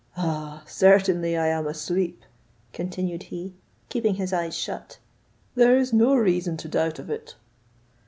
"Ah, 0.17 0.63
certainly 0.65 1.37
I 1.37 1.45
am 1.49 1.67
asleep!" 1.67 2.23
continued 2.73 3.21
he, 3.29 3.53
keeping 3.89 4.15
his 4.15 4.33
eyes 4.33 4.57
shut; 4.57 4.97
"there 5.53 5.77
is 5.77 5.93
no 5.93 6.15
reason 6.15 6.57
to 6.57 6.67
doubt 6.67 6.97
of 6.97 7.11
it." 7.11 7.35